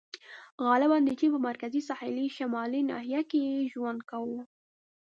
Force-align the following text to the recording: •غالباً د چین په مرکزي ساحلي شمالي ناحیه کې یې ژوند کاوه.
•غالباً 0.65 0.97
د 1.05 1.09
چین 1.19 1.29
په 1.35 1.39
مرکزي 1.49 1.81
ساحلي 1.89 2.27
شمالي 2.37 2.81
ناحیه 2.91 3.21
کې 3.29 3.39
یې 3.49 3.69
ژوند 3.71 3.99
کاوه. 4.09 4.41